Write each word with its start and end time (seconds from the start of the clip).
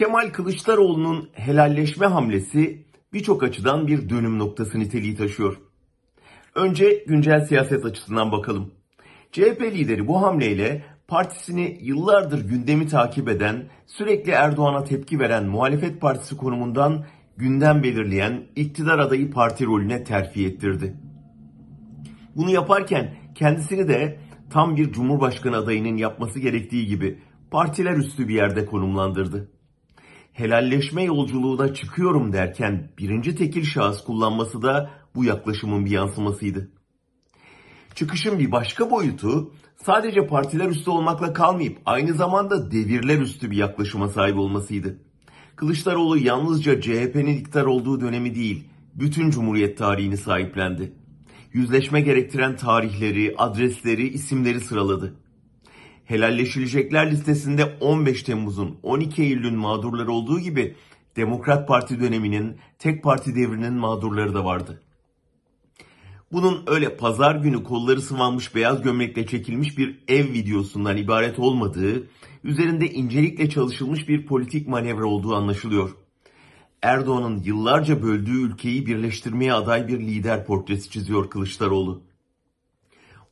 Kemal 0.00 0.30
Kılıçdaroğlu'nun 0.30 1.28
helalleşme 1.32 2.06
hamlesi 2.06 2.86
birçok 3.12 3.42
açıdan 3.42 3.86
bir 3.86 4.08
dönüm 4.08 4.38
noktası 4.38 4.80
niteliği 4.80 5.16
taşıyor. 5.16 5.56
Önce 6.54 7.04
güncel 7.06 7.44
siyaset 7.46 7.84
açısından 7.84 8.32
bakalım. 8.32 8.70
CHP 9.32 9.62
lideri 9.62 10.08
bu 10.08 10.22
hamleyle 10.22 10.84
partisini 11.08 11.78
yıllardır 11.80 12.48
gündemi 12.48 12.88
takip 12.88 13.28
eden, 13.28 13.68
sürekli 13.86 14.32
Erdoğan'a 14.32 14.84
tepki 14.84 15.18
veren 15.18 15.46
muhalefet 15.46 16.00
partisi 16.00 16.36
konumundan 16.36 17.04
gündem 17.36 17.82
belirleyen 17.82 18.42
iktidar 18.56 18.98
adayı 18.98 19.30
parti 19.30 19.66
rolüne 19.66 20.04
terfi 20.04 20.46
ettirdi. 20.46 20.96
Bunu 22.36 22.50
yaparken 22.50 23.14
kendisini 23.34 23.88
de 23.88 24.18
tam 24.50 24.76
bir 24.76 24.92
cumhurbaşkanı 24.92 25.56
adayının 25.56 25.96
yapması 25.96 26.40
gerektiği 26.40 26.86
gibi 26.86 27.18
partiler 27.50 27.96
üstü 27.96 28.28
bir 28.28 28.34
yerde 28.34 28.66
konumlandırdı. 28.66 29.59
Helalleşme 30.40 31.04
yolculuğuna 31.04 31.74
çıkıyorum 31.74 32.32
derken 32.32 32.90
birinci 32.98 33.34
tekil 33.34 33.64
şahıs 33.64 34.04
kullanması 34.04 34.62
da 34.62 34.90
bu 35.14 35.24
yaklaşımın 35.24 35.84
bir 35.84 35.90
yansımasıydı. 35.90 36.70
Çıkışın 37.94 38.38
bir 38.38 38.52
başka 38.52 38.90
boyutu 38.90 39.52
sadece 39.76 40.26
partiler 40.26 40.68
üstü 40.68 40.90
olmakla 40.90 41.32
kalmayıp 41.32 41.78
aynı 41.86 42.14
zamanda 42.14 42.70
devirler 42.70 43.18
üstü 43.18 43.50
bir 43.50 43.56
yaklaşıma 43.56 44.08
sahip 44.08 44.38
olmasıydı. 44.38 44.98
Kılıçdaroğlu 45.56 46.18
yalnızca 46.18 46.80
CHP'nin 46.80 47.36
iktidar 47.36 47.64
olduğu 47.64 48.00
dönemi 48.00 48.34
değil, 48.34 48.64
bütün 48.94 49.30
Cumhuriyet 49.30 49.78
tarihini 49.78 50.16
sahiplendi. 50.16 50.92
Yüzleşme 51.52 52.00
gerektiren 52.00 52.56
tarihleri, 52.56 53.34
adresleri, 53.38 54.08
isimleri 54.08 54.60
sıraladı. 54.60 55.14
Helalleşilecekler 56.10 57.10
listesinde 57.10 57.64
15 57.80 58.22
Temmuz'un 58.22 58.76
12 58.82 59.22
Eylül'ün 59.22 59.56
mağdurları 59.56 60.12
olduğu 60.12 60.40
gibi 60.40 60.74
Demokrat 61.16 61.68
Parti 61.68 62.00
döneminin 62.00 62.56
tek 62.78 63.02
parti 63.02 63.34
devrinin 63.34 63.72
mağdurları 63.72 64.34
da 64.34 64.44
vardı. 64.44 64.82
Bunun 66.32 66.64
öyle 66.66 66.96
pazar 66.96 67.34
günü 67.34 67.64
kolları 67.64 68.02
sıvanmış 68.02 68.54
beyaz 68.54 68.82
gömlekle 68.82 69.26
çekilmiş 69.26 69.78
bir 69.78 69.98
ev 70.08 70.32
videosundan 70.32 70.96
ibaret 70.96 71.38
olmadığı, 71.38 72.08
üzerinde 72.44 72.90
incelikle 72.90 73.50
çalışılmış 73.50 74.08
bir 74.08 74.26
politik 74.26 74.68
manevra 74.68 75.06
olduğu 75.06 75.34
anlaşılıyor. 75.34 75.90
Erdoğan'ın 76.82 77.42
yıllarca 77.42 78.02
böldüğü 78.02 78.42
ülkeyi 78.42 78.86
birleştirmeye 78.86 79.52
aday 79.52 79.88
bir 79.88 80.00
lider 80.00 80.46
portresi 80.46 80.90
çiziyor 80.90 81.30
Kılıçdaroğlu. 81.30 82.09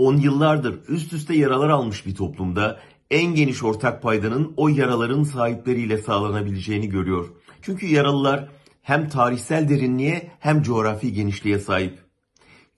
10 0.00 0.16
yıllardır 0.16 0.88
üst 0.88 1.12
üste 1.12 1.34
yaralar 1.34 1.68
almış 1.68 2.06
bir 2.06 2.14
toplumda 2.14 2.80
en 3.10 3.34
geniş 3.34 3.62
ortak 3.62 4.02
paydanın 4.02 4.52
o 4.56 4.68
yaraların 4.68 5.22
sahipleriyle 5.22 5.98
sağlanabileceğini 5.98 6.88
görüyor. 6.88 7.28
Çünkü 7.62 7.86
yaralılar 7.86 8.48
hem 8.82 9.08
tarihsel 9.08 9.68
derinliğe 9.68 10.30
hem 10.38 10.62
coğrafi 10.62 11.12
genişliğe 11.12 11.58
sahip. 11.58 11.98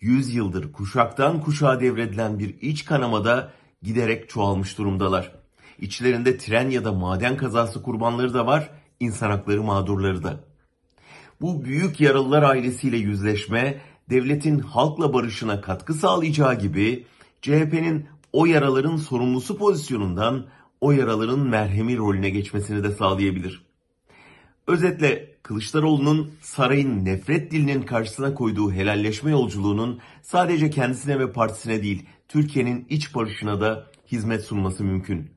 100 0.01 0.35
yıldır 0.35 0.73
kuşaktan 0.73 1.41
kuşağa 1.41 1.81
devredilen 1.81 2.39
bir 2.39 2.61
iç 2.61 2.85
kanamada 2.85 3.53
giderek 3.83 4.29
çoğalmış 4.29 4.79
durumdalar. 4.79 5.33
İçlerinde 5.79 6.39
tren 6.39 6.71
ya 6.71 6.85
da 6.85 6.93
maden 6.93 7.37
kazası 7.37 7.83
kurbanları 7.83 8.35
da 8.35 8.47
var, 8.47 8.71
insan 9.01 9.31
hakları 9.31 9.63
mağdurları 9.63 10.23
da. 10.23 10.41
Bu 11.41 11.65
büyük 11.65 12.01
yaralılar 12.01 12.43
ailesiyle 12.43 12.97
yüzleşme, 12.97 13.81
devletin 14.11 14.59
halkla 14.59 15.13
barışına 15.13 15.61
katkı 15.61 15.95
sağlayacağı 15.95 16.59
gibi 16.59 17.07
CHP'nin 17.43 18.07
o 18.33 18.47
yaraların 18.47 18.97
sorumlusu 18.97 19.59
pozisyonundan 19.59 20.47
o 20.81 20.93
yaraların 20.93 21.41
merhemi 21.41 21.97
rolüne 21.97 22.31
geçmesini 22.31 22.85
de 22.85 22.91
sağlayabilir. 22.91 23.63
Özetle 24.67 25.33
Kılıçdaroğlu'nun 25.43 26.31
sarayın 26.41 27.05
nefret 27.05 27.51
dilinin 27.51 27.83
karşısına 27.83 28.35
koyduğu 28.35 28.73
helalleşme 28.73 29.31
yolculuğunun 29.31 30.01
sadece 30.23 30.71
kendisine 30.71 31.19
ve 31.19 31.33
partisine 31.33 31.83
değil 31.83 32.07
Türkiye'nin 32.29 32.87
iç 32.89 33.15
barışına 33.15 33.61
da 33.61 33.87
hizmet 34.13 34.45
sunması 34.45 34.85
mümkün. 34.85 35.31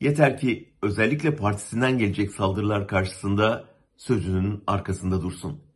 Yeter 0.00 0.38
ki 0.38 0.72
özellikle 0.82 1.36
partisinden 1.36 1.98
gelecek 1.98 2.30
saldırılar 2.30 2.88
karşısında 2.88 3.64
sözünün 3.96 4.62
arkasında 4.66 5.22
dursun. 5.22 5.64